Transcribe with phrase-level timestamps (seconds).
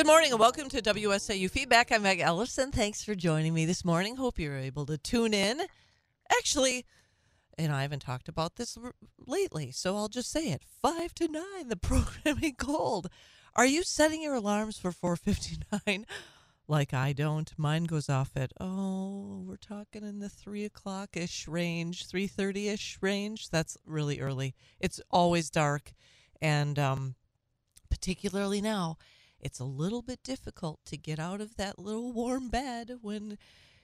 [0.00, 1.92] Good morning and welcome to WSAU Feedback.
[1.92, 2.72] I'm Meg Ellison.
[2.72, 4.16] Thanks for joining me this morning.
[4.16, 5.60] Hope you're able to tune in.
[6.30, 6.86] Actually,
[7.58, 8.94] and I haven't talked about this r-
[9.26, 10.62] lately, so I'll just say it.
[10.80, 13.10] 5 to 9, the programming gold.
[13.54, 16.06] Are you setting your alarms for 459?
[16.66, 17.52] Like I don't.
[17.58, 23.50] Mine goes off at, oh, we're talking in the 3 o'clock-ish range, 3.30ish range.
[23.50, 24.54] That's really early.
[24.80, 25.92] It's always dark.
[26.40, 27.16] And um,
[27.90, 28.96] particularly now,
[29.40, 33.38] it's a little bit difficult to get out of that little warm bed when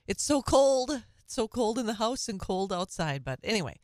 [0.07, 1.03] it's so cold.
[1.19, 3.25] It's so cold in the house and cold outside.
[3.25, 3.81] But anyway,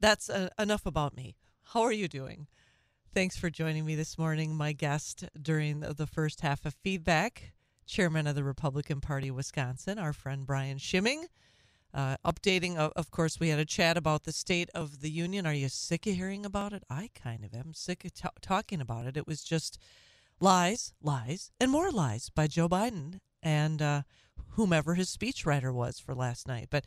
[0.00, 1.36] that's uh, enough about me.
[1.72, 2.46] How are you doing?
[3.12, 4.54] Thanks for joining me this morning.
[4.54, 7.52] My guest during the first half of feedback,
[7.86, 11.24] chairman of the Republican Party of Wisconsin, our friend Brian Schimming.
[11.92, 15.46] Uh, updating, of, course, we had a chat about the State of the Union.
[15.46, 16.84] Are you sick of hearing about it?
[16.90, 19.16] I kind of am sick of t- talking about it.
[19.16, 19.78] It was just
[20.40, 24.02] lies, lies, and more lies by Joe Biden and uh,
[24.50, 26.68] whomever his speechwriter was for last night.
[26.70, 26.84] But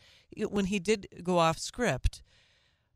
[0.49, 2.21] when he did go off script,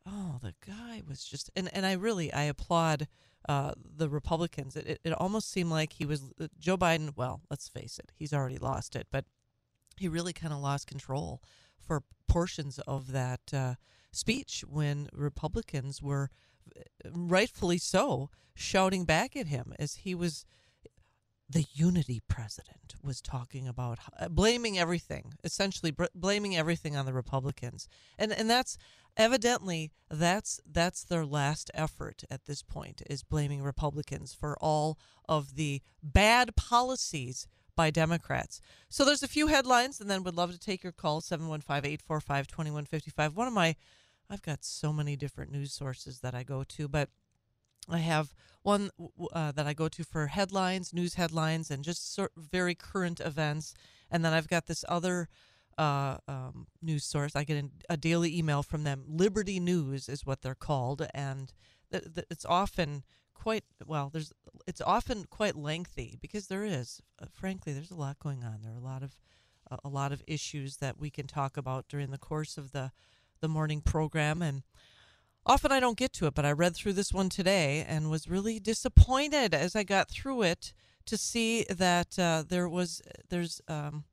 [0.06, 3.08] oh, the guy was just and and I really I applaud
[3.48, 4.76] uh, the Republicans.
[4.76, 7.14] It, it it almost seemed like he was uh, Joe Biden.
[7.16, 9.26] Well, let's face it, he's already lost it, but
[9.98, 11.42] he really kind of lost control
[11.80, 13.76] for portions of that uh,
[14.12, 16.30] speech when Republicans were
[17.12, 20.46] rightfully so shouting back at him as he was
[21.48, 27.14] the unity president was talking about uh, blaming everything essentially br- blaming everything on the
[27.14, 27.88] republicans.
[28.18, 28.80] And and that's
[29.16, 34.98] evidently that's that's their last effort at this point is blaming republicans for all
[35.30, 38.60] of the bad policies by democrats.
[38.90, 43.48] So there's a few headlines and then would love to take your call 715-845-2155 one
[43.48, 43.76] of my
[44.30, 47.10] i've got so many different news sources that i go to but
[47.90, 48.90] I have one
[49.34, 53.20] uh, that I go to for headlines, news headlines, and just sort of very current
[53.20, 53.74] events.
[54.10, 55.30] And then I've got this other
[55.78, 57.36] uh, um, news source.
[57.36, 59.04] I get a daily email from them.
[59.08, 61.54] Liberty News is what they're called, and
[61.92, 63.04] th- th- it's often
[63.34, 64.10] quite well.
[64.12, 64.34] There's
[64.66, 68.60] it's often quite lengthy because there is, uh, frankly, there's a lot going on.
[68.64, 69.18] There are a lot of
[69.70, 72.92] uh, a lot of issues that we can talk about during the course of the
[73.46, 74.64] the morning program and
[75.48, 78.28] Often I don't get to it, but I read through this one today and was
[78.28, 80.74] really disappointed as I got through it
[81.06, 84.06] to see that uh, there was there's um,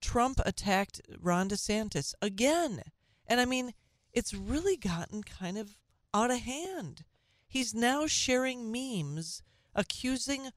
[0.00, 2.82] Trump attacked Ron DeSantis again,
[3.28, 3.72] and I mean
[4.12, 5.78] it's really gotten kind of
[6.12, 7.04] out of hand.
[7.46, 9.44] He's now sharing memes
[9.76, 10.50] accusing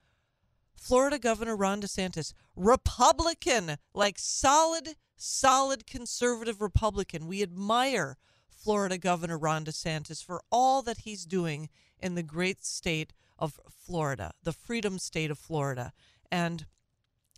[0.75, 7.27] Florida Governor Ron DeSantis, Republican, like solid, solid conservative Republican.
[7.27, 8.17] We admire
[8.49, 11.69] Florida Governor Ron DeSantis for all that he's doing
[11.99, 15.93] in the great state of Florida, the freedom state of Florida.
[16.31, 16.65] And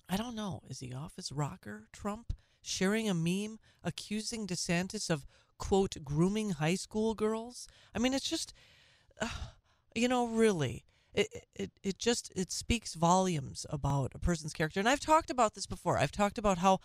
[0.09, 5.25] I don't know, is he off his rocker, Trump, sharing a meme accusing DeSantis of,
[5.57, 7.67] quote, grooming high school girls?
[7.93, 8.53] I mean, it's just,
[9.21, 9.27] uh,
[9.95, 10.83] you know, really.
[11.11, 15.55] It, it it just it speaks volumes about a person's character and i've talked about
[15.55, 16.79] this before i've talked about how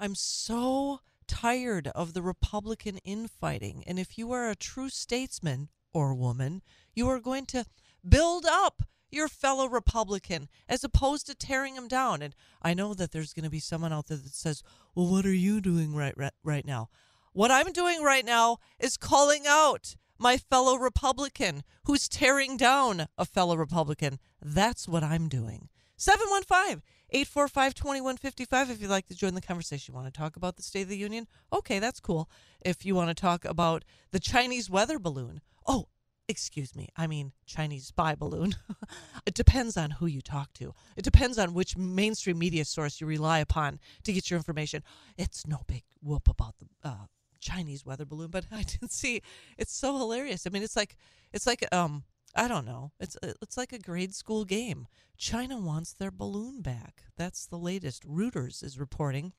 [0.00, 1.00] i'm so
[1.30, 3.84] tired of the Republican infighting.
[3.86, 6.60] And if you are a true statesman or woman,
[6.92, 7.64] you are going to
[8.06, 12.20] build up your fellow Republican as opposed to tearing him down.
[12.20, 14.62] And I know that there's going to be someone out there that says,
[14.94, 16.88] "Well, what are you doing right right, right now?"
[17.32, 23.24] What I'm doing right now is calling out my fellow Republican who's tearing down a
[23.24, 24.18] fellow Republican.
[24.42, 25.68] That's what I'm doing.
[25.96, 26.82] 715
[27.12, 29.92] 845 2155 if you'd like to join the conversation.
[29.92, 31.26] You want to talk about the State of the Union?
[31.52, 32.30] Okay, that's cool.
[32.64, 35.88] If you want to talk about the Chinese weather balloon, oh,
[36.28, 38.54] excuse me, I mean Chinese spy balloon.
[39.26, 40.72] it depends on who you talk to.
[40.96, 44.84] It depends on which mainstream media source you rely upon to get your information.
[45.18, 47.06] It's no big whoop about the uh,
[47.40, 49.22] Chinese weather balloon, but I didn't see
[49.58, 50.46] it's so hilarious.
[50.46, 50.96] I mean, it's like
[51.32, 52.04] it's like um
[52.34, 52.92] I don't know.
[53.00, 54.86] It's uh, it's like a grade school game.
[55.16, 57.02] China wants their balloon back.
[57.16, 58.06] That's the latest.
[58.06, 59.32] Reuters is reporting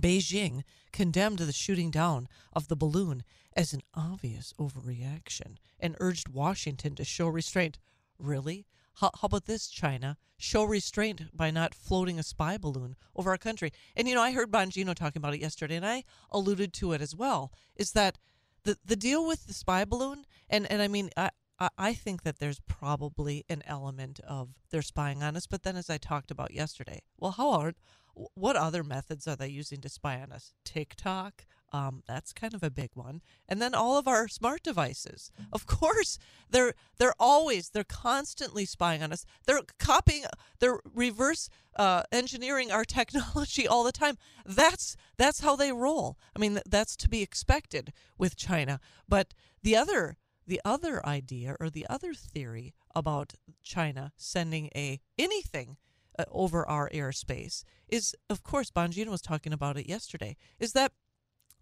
[0.00, 0.62] Beijing
[0.92, 3.24] condemned the shooting down of the balloon
[3.56, 7.78] as an obvious overreaction and urged Washington to show restraint.
[8.18, 8.66] Really?
[8.94, 10.16] How, how about this, China?
[10.36, 13.72] Show restraint by not floating a spy balloon over our country.
[13.96, 17.00] And you know, I heard Bongino talking about it yesterday, and I alluded to it
[17.00, 17.52] as well.
[17.76, 18.18] Is that
[18.64, 20.24] the the deal with the spy balloon?
[20.48, 21.30] And and I mean, I,
[21.76, 25.46] I think that there's probably an element of they're spying on us.
[25.46, 27.74] But then, as I talked about yesterday, well, how are
[28.34, 30.52] what other methods are they using to spy on us?
[30.64, 31.46] TikTok?
[31.72, 33.20] Um, that's kind of a big one.
[33.48, 35.30] And then all of our smart devices.
[35.52, 36.18] Of course,
[36.48, 39.26] they're they're always they're constantly spying on us.
[39.46, 40.24] They're copying,
[40.60, 44.16] they're reverse uh, engineering our technology all the time.
[44.46, 46.18] That's that's how they roll.
[46.34, 48.80] I mean, that's to be expected with China.
[49.08, 50.16] But the other
[50.48, 55.76] the other idea or the other theory about China sending a anything
[56.18, 60.36] uh, over our airspace is, of course, Bongino was talking about it yesterday.
[60.58, 60.92] Is that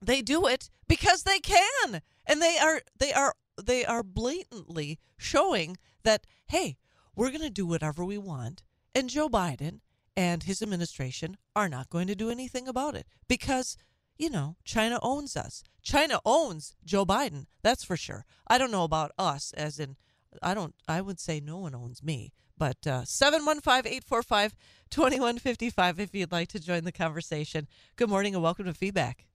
[0.01, 5.77] they do it because they can, and they are they are they are blatantly showing
[6.05, 6.79] that hey,
[7.15, 8.63] we're going to do whatever we want,
[8.95, 9.81] and Joe Biden
[10.17, 13.77] and his administration are not going to do anything about it because
[14.19, 15.63] you know, China owns us.
[15.83, 17.47] China owns Joe Biden.
[17.63, 18.25] That's for sure.
[18.47, 19.97] I don't know about us, as in,
[20.43, 22.33] I don't, I would say no one owns me.
[22.59, 24.55] But uh, 715 845
[24.89, 27.69] 2155 if you'd like to join the conversation.
[27.97, 29.27] Good morning and welcome to Feedback.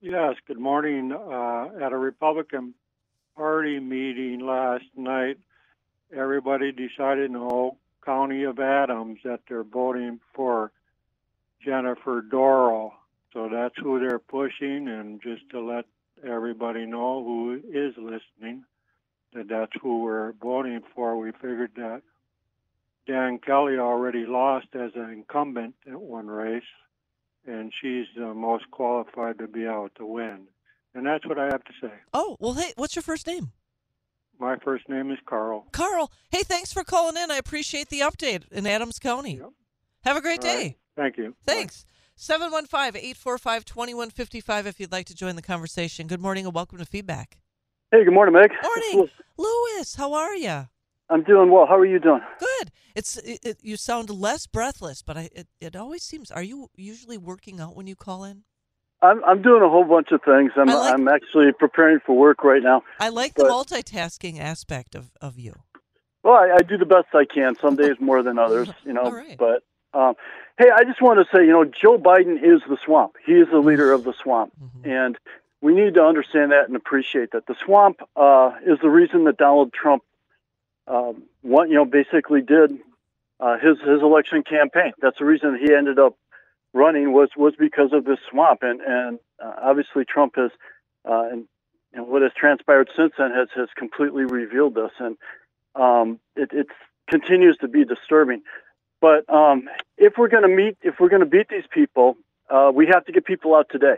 [0.00, 1.12] Yes, good morning.
[1.12, 2.74] Uh, at a Republican
[3.36, 5.38] Party meeting last night,
[6.14, 10.72] everybody decided in the whole county of Adams that they're voting for
[11.64, 12.92] Jennifer Dorow.
[13.34, 15.84] So that's who they're pushing, and just to let
[16.26, 18.64] everybody know who is listening
[19.34, 21.16] that that's who we're voting for.
[21.16, 22.02] We figured that
[23.06, 26.62] Dan Kelly already lost as an incumbent at one race,
[27.46, 30.46] and she's the most qualified to be out to win.
[30.94, 31.92] And that's what I have to say.
[32.12, 33.50] Oh, well, hey, what's your first name?
[34.38, 35.66] My first name is Carl.
[35.72, 37.30] Carl, hey, thanks for calling in.
[37.30, 39.36] I appreciate the update in Adams County.
[39.36, 39.50] Yep.
[40.04, 40.56] Have a great All day.
[40.56, 40.78] right.
[40.96, 41.34] Thank you.
[41.44, 41.84] Thanks.
[42.16, 46.06] 715 845 2155 if you'd like to join the conversation.
[46.06, 47.38] Good morning and welcome to Feedback.
[47.90, 48.50] Hey, good morning, Meg.
[48.62, 49.10] Morning.
[49.36, 50.68] Lewis, how are you?
[51.10, 51.66] I'm doing well.
[51.66, 52.20] How are you doing?
[52.38, 52.70] Good.
[52.94, 56.30] It's it, it, you sound less breathless, but I it, it always seems.
[56.30, 58.44] Are you usually working out when you call in?
[59.02, 60.52] I'm I'm doing a whole bunch of things.
[60.56, 62.82] I'm like- I'm actually preparing for work right now.
[63.00, 65.54] I like the multitasking aspect of, of you.
[66.22, 67.54] Well, I, I do the best I can.
[67.60, 69.02] Some days more than others, you know.
[69.02, 69.36] All right.
[69.36, 69.62] But
[69.92, 70.14] um,
[70.58, 73.16] hey, I just want to say, you know, Joe Biden is the swamp.
[73.24, 74.86] He is the leader of the swamp, Mhm.
[74.90, 75.18] and
[75.60, 77.46] we need to understand that and appreciate that.
[77.46, 80.02] The swamp uh, is the reason that Donald Trump,
[80.86, 82.78] um, what you know, basically did
[83.40, 84.92] uh, his his election campaign.
[85.00, 86.14] That's the reason he ended up
[86.72, 90.50] running was was because of this swamp, and and uh, obviously Trump has,
[91.08, 91.48] uh, and,
[91.92, 95.16] and what has transpired since then has has completely revealed this, and
[95.74, 96.66] um, it it
[97.08, 98.42] continues to be disturbing.
[99.04, 99.68] But um,
[99.98, 102.16] if we're going to meet, if we're going to beat these people,
[102.48, 103.96] uh, we have to get people out today.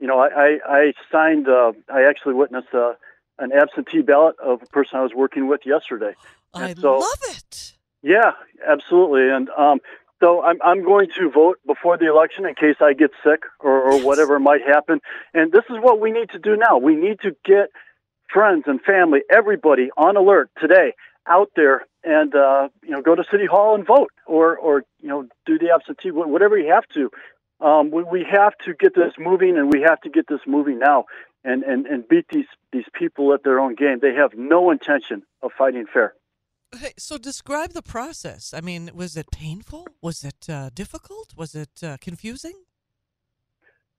[0.00, 2.94] You know, I I, I signed, uh, I actually witnessed uh,
[3.38, 6.16] an absentee ballot of a person I was working with yesterday.
[6.52, 7.74] I so- love it.
[8.02, 8.32] Yeah,
[8.68, 9.30] absolutely.
[9.30, 9.78] And um,
[10.18, 13.92] so I'm I'm going to vote before the election in case I get sick or,
[13.92, 14.98] or whatever might happen.
[15.34, 16.78] And this is what we need to do now.
[16.78, 17.68] We need to get
[18.28, 20.94] friends and family, everybody on alert today
[21.28, 25.08] out there and uh, you know go to city hall and vote or or you
[25.08, 27.10] know do the absentee whatever you have to.
[27.60, 30.78] Um, we, we have to get this moving and we have to get this moving
[30.78, 31.06] now
[31.44, 33.98] and, and, and beat these these people at their own game.
[34.00, 36.14] They have no intention of fighting fair.
[36.76, 38.52] Hey, so describe the process.
[38.54, 39.86] I mean, was it painful?
[40.02, 41.34] Was it uh, difficult?
[41.36, 42.54] Was it uh, confusing?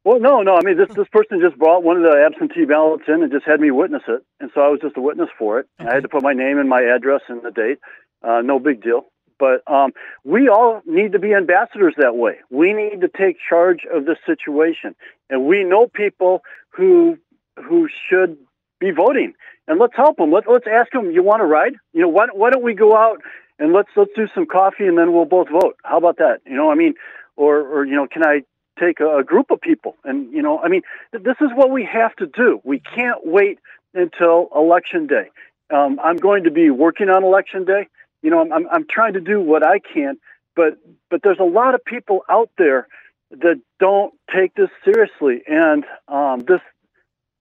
[0.04, 0.56] Well, no, no.
[0.56, 3.46] I mean, this this person just brought one of the absentee ballots in and just
[3.46, 5.68] had me witness it, and so I was just a witness for it.
[5.78, 7.80] And I had to put my name and my address and the date.
[8.24, 9.08] Uh, no big deal.
[9.38, 9.94] But um,
[10.26, 12.40] we all need to be ambassadors that way.
[12.50, 14.96] We need to take charge of this situation,
[15.30, 17.18] and we know people who
[17.58, 18.38] who should
[18.80, 19.34] be voting,
[19.68, 20.32] and let's help them.
[20.32, 21.12] Let, let's ask them.
[21.12, 21.74] You want to ride?
[21.94, 23.22] You know, why, why don't we go out
[23.60, 25.76] and let's let's do some coffee, and then we'll both vote.
[25.84, 26.40] How about that?
[26.46, 26.96] You know, I mean,
[27.36, 28.44] or or you know, can I
[28.80, 29.96] take a, a group of people.
[30.04, 30.82] And you know i mean
[31.12, 32.62] th- this is what we have to do.
[32.64, 33.60] We can't wait
[33.94, 35.30] until election day.
[35.74, 37.88] Um, i'm going to be working on election day.
[38.22, 40.18] You know I'm, I'm, trying to do what i can
[40.60, 40.78] but
[41.10, 42.88] but there's a lot of people out there
[43.32, 45.42] that don't take this seriously.
[45.48, 46.60] And um, this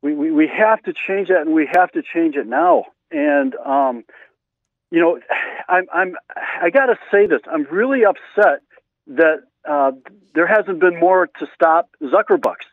[0.03, 2.85] we, we, we have to change that and we have to change it now.
[3.11, 4.05] And um,
[4.93, 5.19] you know
[5.69, 6.15] i'm i'm
[6.63, 7.41] i got to say this.
[7.51, 8.61] I'm really upset
[9.09, 9.93] that uh,
[10.35, 12.67] there hasn't been more to stop Zuckerbucks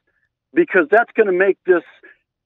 [0.54, 1.84] because that's going to make this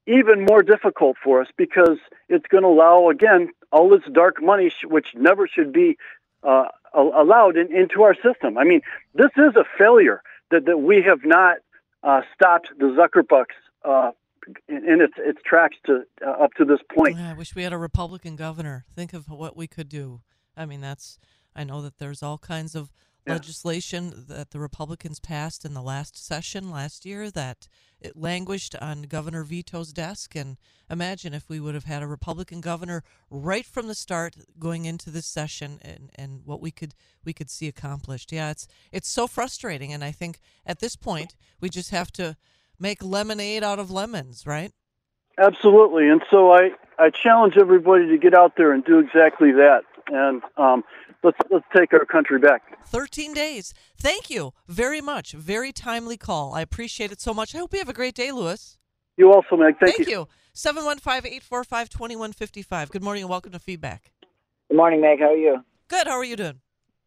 [0.08, 4.72] even more difficult for us because it's going to allow again all this dark money
[4.84, 5.98] which never should be
[6.44, 8.58] uh, allowed in, into our system.
[8.58, 8.82] I mean,
[9.14, 11.58] this is a failure that, that we have not
[12.02, 14.12] uh, stopped the Zuckerbucks uh,
[14.68, 17.18] in, in its its tracks to uh, up to this point.
[17.18, 18.86] Yeah, I wish we had a Republican governor.
[18.96, 20.22] Think of what we could do.
[20.58, 21.20] I mean, that's.
[21.56, 22.92] I know that there's all kinds of
[23.30, 23.36] Yeah.
[23.36, 27.68] legislation that the Republicans passed in the last session last year that
[28.02, 30.36] it languished on Governor Vito's desk.
[30.36, 30.58] And
[30.90, 35.10] imagine if we would have had a Republican governor right from the start going into
[35.10, 38.32] this session and, and what we could we could see accomplished.
[38.32, 39.94] Yeah, it's it's so frustrating.
[39.94, 42.38] And I think at this point we just have to
[42.80, 44.72] make lemonade out of lemons, right?
[45.38, 46.10] Absolutely.
[46.10, 49.84] And so I, I challenge everybody to get out there and do exactly that.
[50.08, 50.84] And um,
[51.24, 52.86] let's let's take our country back.
[52.88, 53.74] 13 days.
[53.98, 55.34] Thank you very much.
[55.34, 56.54] Very timely call.
[56.54, 57.56] I appreciate it so much.
[57.56, 58.78] I hope you have a great day, Lewis.
[59.18, 59.76] You also, Meg.
[59.80, 60.28] Thank, Thank you.
[60.54, 62.92] 715 845 2155.
[62.92, 64.12] Good morning and welcome to Feedback.
[64.70, 65.20] Good morning, Meg.
[65.20, 65.64] How are you?
[65.88, 66.08] Good.
[66.08, 66.62] How are you doing?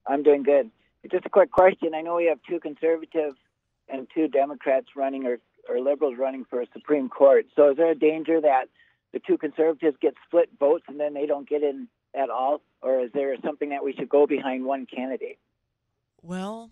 [0.06, 0.70] I'm doing good.
[1.10, 1.94] Just a quick question.
[1.94, 3.34] I know we have two conservative
[3.88, 5.38] and two Democrats running or,
[5.68, 7.46] or liberals running for a Supreme Court.
[7.56, 8.66] So is there a danger that
[9.12, 12.62] the two conservatives get split votes and then they don't get in at all?
[12.82, 15.38] Or is there something that we should go behind one candidate?
[16.20, 16.70] Well,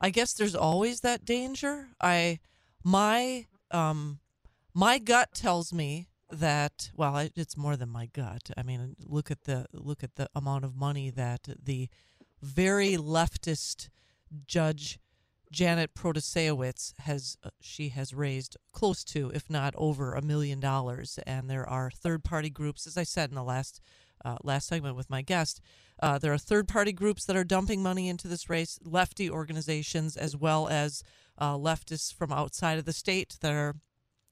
[0.00, 1.88] I guess there's always that danger.
[2.00, 2.40] I
[2.84, 4.20] my um
[4.74, 8.50] my gut tells me that well, I, it's more than my gut.
[8.56, 11.88] I mean, look at the look at the amount of money that the
[12.42, 13.88] very leftist
[14.46, 14.98] judge
[15.50, 21.18] Janet Protasiewicz has uh, she has raised close to, if not over, a million dollars,
[21.26, 23.80] and there are third party groups, as I said in the last
[24.24, 25.60] uh, last segment with my guest.
[26.02, 30.16] Uh, there are third party groups that are dumping money into this race, lefty organizations,
[30.16, 31.02] as well as
[31.38, 33.76] uh, leftists from outside of the state that are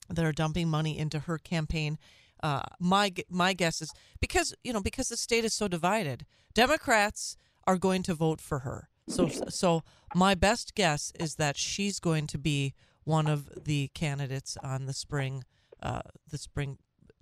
[0.09, 1.99] that are dumping money into her campaign.
[2.43, 7.37] Uh, my my guess is because you know because the state is so divided, Democrats
[7.67, 8.89] are going to vote for her.
[9.09, 9.83] So so
[10.15, 14.93] my best guess is that she's going to be one of the candidates on the
[14.93, 15.45] spring
[15.83, 16.79] uh, the spring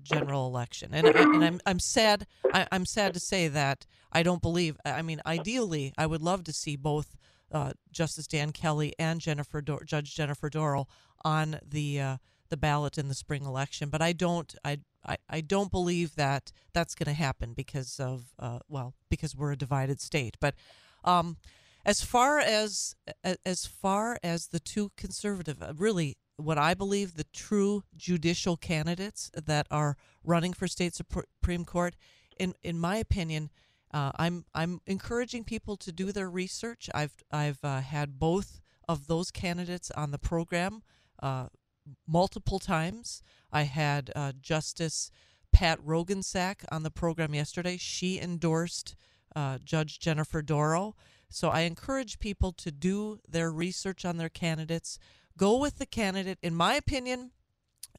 [0.06, 0.90] general election.
[0.92, 4.76] And, and I'm I'm sad I, I'm sad to say that I don't believe.
[4.84, 7.16] I mean, ideally, I would love to see both
[7.52, 10.86] uh, Justice Dan Kelly and Jennifer Dor- Judge Jennifer Dorow
[11.25, 12.16] on the uh,
[12.48, 13.88] the ballot in the spring election.
[13.88, 18.32] But I don't I I, I don't believe that that's going to happen because of
[18.38, 20.36] uh, well because we're a divided state.
[20.40, 20.54] But
[21.04, 21.36] um,
[21.87, 22.97] as far as
[23.45, 29.31] as far as the two conservative, uh, really what I believe the true judicial candidates
[29.35, 31.95] that are running for state supreme court,
[32.38, 33.50] in in my opinion,
[33.95, 36.90] uh, I'm I'm encouraging people to do their research.
[36.93, 40.83] I've I've uh, had both of those candidates on the program
[41.23, 41.47] uh,
[42.07, 43.23] multiple times.
[43.52, 45.12] I had uh, Justice
[45.52, 47.76] Pat Roggensack on the program yesterday.
[47.76, 48.97] She endorsed
[49.37, 50.97] uh, Judge Jennifer Dorow.
[51.28, 54.99] So I encourage people to do their research on their candidates.
[55.37, 57.33] Go with the candidate, in my opinion,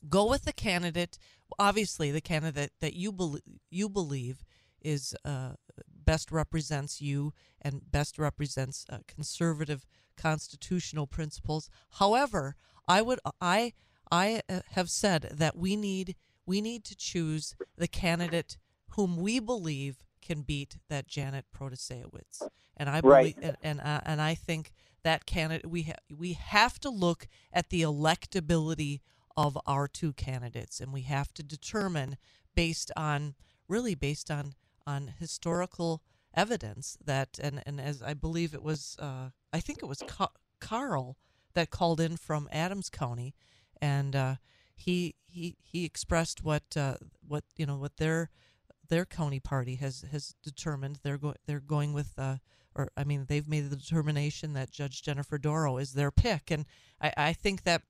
[0.09, 1.17] go with the candidate.
[1.59, 4.43] Obviously, the candidate that you believe you believe
[4.81, 5.53] is uh,
[5.89, 11.69] best represents you and best represents uh, conservative constitutional principles.
[11.91, 12.55] However,
[12.87, 13.73] I would I
[14.11, 16.15] I uh, have said that we need
[16.45, 18.57] we need to choose the candidate
[18.91, 22.41] whom we believe can beat that Janet Protasiewicz.
[22.75, 23.37] And I believe Right.
[23.41, 24.71] and and, uh, and I think
[25.03, 28.99] that candidate we ha- we have to look at the electability
[29.35, 32.17] of our two candidates and we have to determine
[32.55, 33.35] based on
[33.67, 34.53] really based on
[34.85, 36.01] on historical
[36.33, 40.37] evidence that and and as I believe it was uh, I think it was Ca-
[40.59, 41.17] Carl
[41.53, 43.33] that called in from Adams County
[43.81, 44.35] and uh,
[44.75, 48.29] he he he expressed what uh, what you know what their
[48.89, 52.37] their county party has has determined they're going they're going with uh,
[52.75, 56.65] or I mean they've made the determination that Judge Jennifer Dorow is their pick and
[57.01, 57.83] I, I think that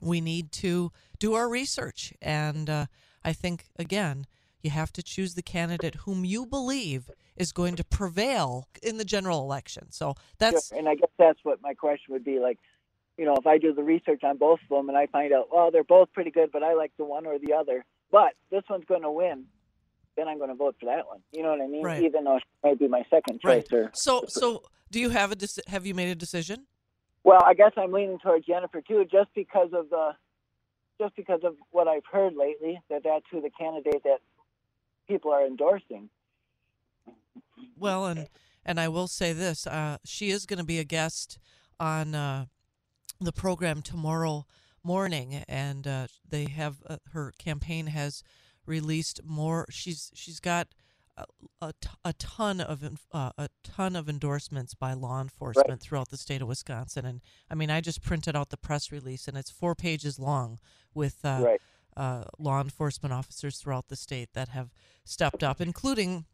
[0.00, 2.86] we need to do our research and uh,
[3.24, 4.26] I think again
[4.62, 9.04] you have to choose the candidate whom you believe is going to prevail in the
[9.04, 10.78] general election so that's Sure.
[10.78, 12.58] And I guess that's what my question would be like.
[13.18, 15.48] You know, if I do the research on both of them and I find out,
[15.52, 18.62] well, they're both pretty good, but I like the one or the other, but this
[18.70, 19.44] one's going to win,
[20.20, 21.20] then I'm going to vote for that one.
[21.32, 21.82] You know what I mean?
[21.82, 22.02] Right.
[22.02, 23.72] Even though it might be my second right choice.
[23.72, 25.36] Or so so do you have a
[25.68, 26.66] have you made a decision
[27.22, 30.12] well, I guess I'm leaning toward Jennifer too, just because of the,
[30.98, 34.18] just because of what I've heard lately that that's who the candidate that
[35.06, 36.08] people are endorsing.
[37.76, 38.28] Well, and
[38.64, 41.38] and I will say this: uh, she is going to be a guest
[41.78, 42.46] on uh,
[43.20, 44.46] the program tomorrow
[44.82, 48.22] morning, and uh, they have uh, her campaign has
[48.70, 49.66] released more.
[49.70, 50.68] She's she's got
[51.16, 51.24] a,
[51.60, 56.16] a, t- a ton of uh, a ton of endorsements by law enforcement throughout the
[56.16, 59.50] state of Wisconsin, and I mean, I just printed out the press release, and it's
[59.50, 60.58] four pages long
[60.94, 61.60] with uh, Right.
[61.96, 64.70] uh, law enforcement officers throughout the state that have
[65.04, 66.24] stepped up, including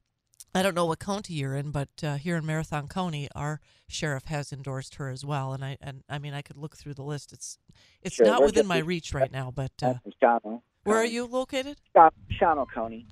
[0.55, 4.27] I don't know what county you're in, but uh, here in Marathon County, our sheriff
[4.27, 5.53] has endorsed her as well.
[5.55, 7.33] And I and I mean, I could look through the list.
[7.33, 7.59] It's
[8.03, 9.51] it's Sure, not within my reach right now.
[9.51, 10.63] But uh, I'm from Shawano.
[10.87, 11.77] Where are you located?
[11.97, 13.07] Shawano County.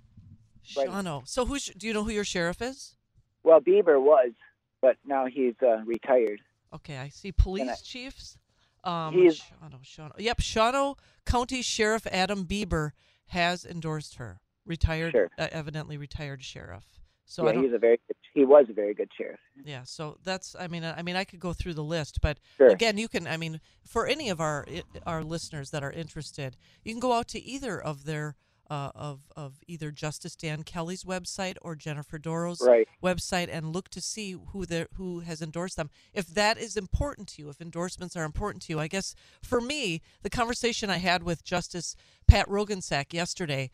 [0.76, 0.88] Right.
[0.88, 1.26] Shawano.
[1.28, 2.96] So who's do you know who your sheriff is?
[3.42, 4.32] Well, Bieber was,
[4.80, 6.40] but now he's uh, retired.
[6.74, 8.38] Okay, I see police I- chiefs.
[8.82, 10.12] Um, He's- Shawano, Shawano.
[10.18, 12.90] Yep, Shawano County Sheriff Adam Bieber
[13.28, 14.40] has endorsed her.
[14.66, 15.30] Retired, Sure.
[15.38, 16.84] uh, evidently retired sheriff.
[17.26, 19.40] So yeah, he's a very good, he was a very good sheriff.
[19.64, 20.54] Yeah, so that's.
[20.58, 22.68] I mean, I mean, I could go through the list, but Sure.
[22.68, 23.26] again, you can.
[23.26, 24.66] I mean, for any of our
[25.06, 28.36] our listeners that are interested, you can go out to either of their.
[28.70, 32.88] Uh, of of either Justice Dan Kelly's website or Jennifer Dorow's Right.
[33.02, 35.90] website and look to see who they who has endorsed them.
[36.14, 39.60] If that is important to you, if endorsements are important to you, I guess for
[39.60, 41.94] me, the conversation I had with Justice
[42.26, 43.70] Pat Roggensack yesterday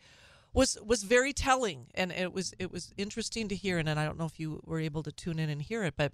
[0.53, 3.77] was was very telling, and it was it was interesting to hear.
[3.77, 5.95] And, and I don't know if you were able to tune in and hear it,
[5.97, 6.13] but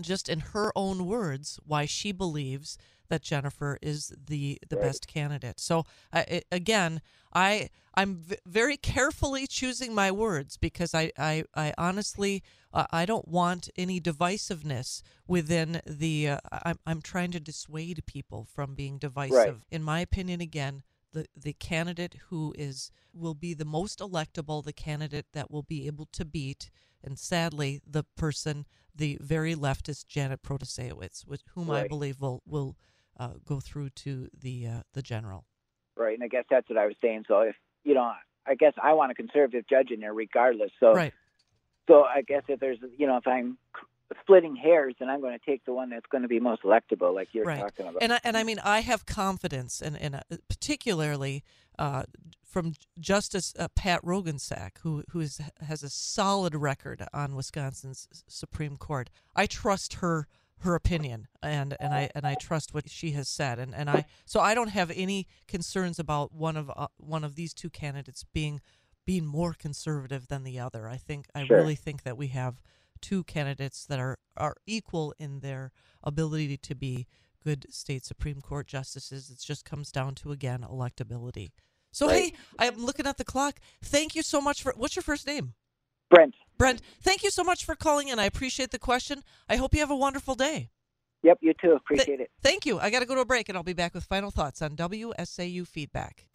[0.00, 4.86] just in her own words, why she believes that Jennifer is the the Right.
[4.86, 5.60] best candidate.
[5.60, 7.00] So I I- again,
[7.34, 13.04] I I'm v- very carefully choosing my words because I I, I honestly uh, I
[13.04, 16.28] don't want any divisiveness within the.
[16.30, 19.64] Uh, I'm I'm trying to dissuade people from being divisive.
[19.70, 20.82] In my opinion, again.
[21.12, 25.86] The, the candidate who is will be the most electable, the candidate that will be
[25.86, 26.70] able to beat,
[27.02, 32.76] and sadly, the person, the very leftist Janet Protasiewicz, with whom I believe will will
[33.18, 35.46] uh, go through to the uh, the general.
[35.96, 36.14] Right.
[36.14, 37.24] And I guess that's what I was saying.
[37.28, 38.12] So if you know,
[38.46, 40.70] I guess I want a conservative judge in there regardless.
[40.80, 41.12] So Right.
[41.88, 43.58] so I guess if there's you know if I'm
[44.22, 47.14] splitting hairs, then I'm going to take the one that's going to be most electable,
[47.14, 47.60] like you're Right.
[47.60, 48.02] talking about.
[48.02, 51.42] And I, and I mean, I have confidence, and and uh, particularly
[51.78, 52.04] uh,
[52.44, 58.76] from Justice uh, Pat Roggensack, who who is, has a solid record on Wisconsin's Supreme
[58.76, 59.10] Court.
[59.36, 60.26] I trust her
[60.58, 64.04] her opinion, and and I and I trust what she has said, and and I
[64.26, 68.24] so I don't have any concerns about one of uh, one of these two candidates
[68.32, 68.60] being
[69.06, 70.86] being more conservative than the other.
[70.86, 71.56] I think I Sure.
[71.56, 72.60] really think that we have
[73.00, 77.06] two candidates that are are equal in their ability to be
[77.42, 79.30] good state Supreme Court justices.
[79.30, 81.50] It just comes down to again electability.
[81.92, 83.58] So hey, I'm looking at the clock.
[83.82, 85.54] Thank you so much for what's your first name?
[86.10, 86.34] Brent.
[86.58, 88.18] Brent, thank you so much for calling in.
[88.18, 89.22] I appreciate the question.
[89.48, 90.70] I hope you have a wonderful day.
[91.22, 91.38] Yep.
[91.40, 91.72] You too.
[91.72, 92.30] Appreciate it.
[92.42, 92.78] Thank you.
[92.78, 94.76] I got to go to a break and I'll be back with final thoughts on
[94.76, 96.26] WSAU feedback.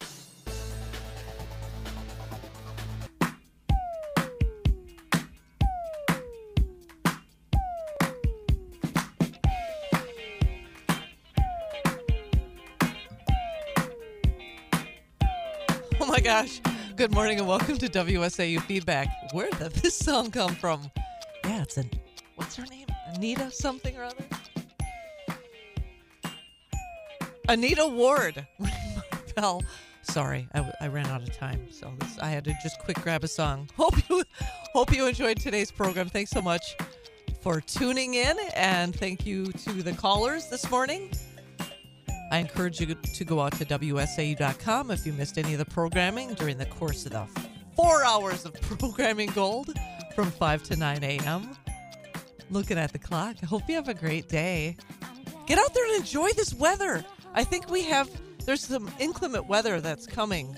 [16.06, 16.60] Oh my gosh.
[16.94, 19.08] Good morning and welcome to WSAU Feedback.
[19.32, 20.88] Where did this song come from?
[21.44, 21.90] Yeah, it's an
[22.36, 22.86] what's her name?
[23.16, 24.24] Anita something or other?
[27.48, 28.46] Anita Ward.
[29.36, 29.64] Bell.
[30.02, 30.46] Sorry,
[30.80, 33.68] I ran out of time, so this, I had to just quick grab a song.
[33.76, 34.22] Hope you
[34.72, 36.08] hope you enjoyed today's program.
[36.08, 36.76] Thanks so much
[37.40, 41.10] for tuning in, and thank you to the callers this morning.
[42.30, 46.34] I encourage you to go out to WSAU.com if you missed any of the programming
[46.34, 47.26] during the course of the
[47.76, 49.72] four hours of programming gold
[50.14, 51.56] from 5 to 9 a.m.
[52.50, 54.76] Looking at the clock, I hope you have a great day.
[55.46, 57.04] Get out there and enjoy this weather.
[57.34, 58.10] I think we have,
[58.44, 60.56] there's some inclement weather that's coming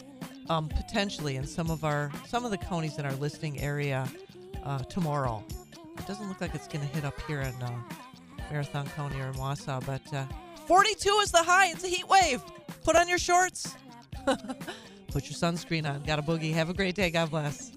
[0.48, 4.08] um, potentially in some of our, some of the counties in our listening area
[4.64, 5.44] uh, tomorrow.
[5.98, 7.82] It doesn't look like it's going to hit up here in uh,
[8.50, 10.24] Marathon County or in Wausau, but uh,
[10.68, 11.68] 42 is the high.
[11.68, 12.42] It's a heat wave.
[12.84, 13.74] Put on your shorts.
[14.26, 16.02] Put your sunscreen on.
[16.02, 16.52] Got a boogie.
[16.52, 17.08] Have a great day.
[17.08, 17.72] God bless.